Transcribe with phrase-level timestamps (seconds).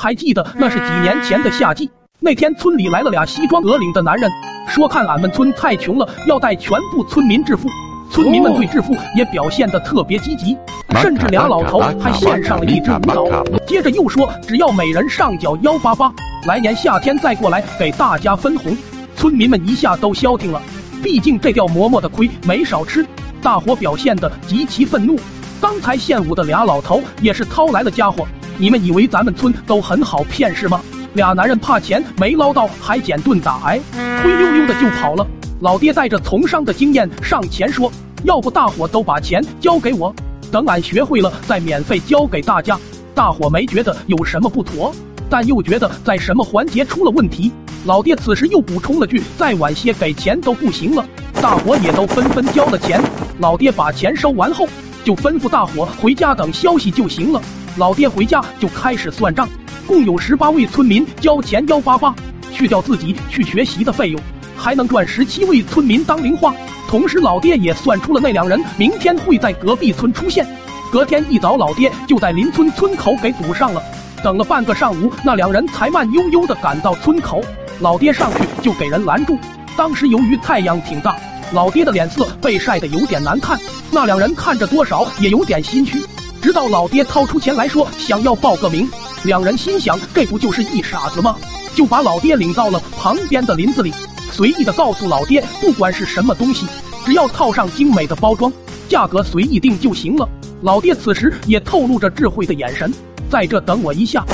[0.00, 4.30] 还记得那是几年前的夏季，那天村里来了俩西装革领的男人，
[4.66, 7.68] 说看俺们村太穷了，要带全部村民致富。
[8.10, 10.56] 村民们对致富也表现得特别积极，
[11.02, 13.44] 甚至俩老头还献上了一支舞蹈。
[13.66, 16.10] 接着又说，只要每人上缴幺八八，
[16.46, 18.74] 来年夏天再过来给大家分红。
[19.14, 20.62] 村民们一下都消停了，
[21.02, 23.04] 毕竟这掉馍馍的亏没少吃。
[23.42, 25.20] 大伙表现得极其愤怒。
[25.60, 28.26] 刚才献舞的俩老头也是掏来了家伙，
[28.60, 30.82] 你们以为咱们村都很好骗是吗？
[31.14, 33.80] 俩男人怕钱没捞到，还捡顿打，哎，
[34.22, 35.26] 灰溜溜的就跑了。
[35.60, 37.90] 老爹带着从商的经验上前说
[38.22, 40.14] ：“要不大伙都把钱交给我，
[40.52, 42.78] 等俺学会了再免费交给大家。”
[43.16, 44.94] 大伙没觉得有什么不妥，
[45.30, 47.50] 但又觉得在什么环节出了问题。
[47.86, 51.02] 老爹此时又补充了句：“再晚些给钱都不行了。”
[51.40, 53.02] 大伙也都纷纷交了钱。
[53.38, 54.68] 老爹把钱收完后，
[55.02, 57.40] 就吩咐大伙回家等消息就行了。
[57.76, 59.48] 老爹回家就开始算账，
[59.86, 62.14] 共有十八位村民交钱幺八八，
[62.52, 64.20] 去掉自己去学习的费用。
[64.56, 66.54] 还能赚十七位村民当零花，
[66.86, 70.46] 同时老爹也算出了那两人明天会在隔壁村出现。
[70.92, 73.82] 隔天一早，老爹就在邻村村口给堵上了。
[74.22, 77.40] 等了半个上午，那两人才慢悠悠的赶到村口。
[77.80, 79.38] 老爹上去就给人拦住。
[79.76, 81.16] 当时由于太阳挺大，
[81.52, 83.58] 老爹的脸色被晒得有点难看。
[83.90, 86.04] 那两人看着多少也有点心虚。
[86.40, 88.88] 直到老爹掏出钱来说想要报个名，
[89.24, 91.36] 两人心想这不就是一傻子吗？
[91.74, 93.92] 就把老爹领到了旁边的林子里。
[94.32, 96.66] 随意的告诉老爹，不管是什么东西，
[97.04, 98.50] 只要套上精美的包装，
[98.88, 100.26] 价格随意定就行了。
[100.62, 102.92] 老爹此时也透露着智慧的眼神，
[103.28, 104.24] 在这等我一下。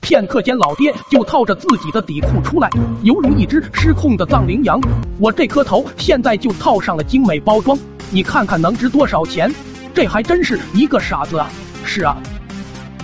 [0.00, 2.68] 片刻间，老爹就套着自己的底裤出来，
[3.02, 4.80] 犹如一只失控的藏羚羊。
[5.20, 7.78] 我这颗头现在就套上了精美包装，
[8.10, 9.52] 你看看能值多少钱？
[9.94, 11.50] 这还真是一个傻子啊！
[11.84, 12.16] 是啊，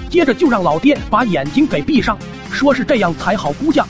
[0.09, 2.17] 接着就让老爹把眼睛给闭上，
[2.51, 3.85] 说是这样才好估价。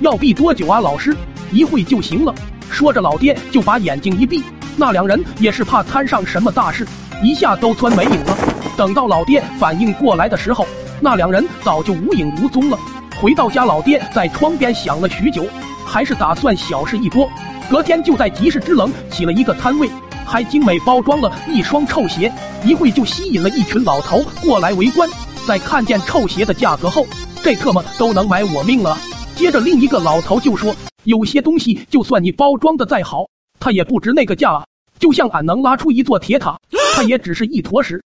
[0.00, 1.16] 要闭多久啊，老师？
[1.50, 2.34] 一会就行了。
[2.70, 4.42] 说着，老爹就把眼睛一闭。
[4.76, 6.86] 那两人也是怕摊上什么大事，
[7.22, 8.36] 一下都钻没影了。
[8.76, 10.66] 等到老爹反应过来的时候，
[11.00, 12.78] 那两人早就无影无踪了。
[13.20, 15.46] 回到家，老爹在窗边想了许久，
[15.86, 17.30] 还是打算小事一波。
[17.70, 19.88] 隔天就在集市之冷起了一个摊位，
[20.24, 22.32] 还精美包装了一双臭鞋，
[22.64, 25.08] 一会就吸引了一群老头过来围观。
[25.46, 27.06] 在看见臭鞋的价格后，
[27.42, 28.96] 这特么都能买我命了。
[29.36, 30.74] 接着，另一个老头就说
[31.04, 33.26] ：“有些东西，就算你包装的再好，
[33.60, 34.64] 它也不值那个价啊！
[34.98, 36.58] 就像俺能拉出一座铁塔，
[36.94, 38.02] 它也只是一坨屎。”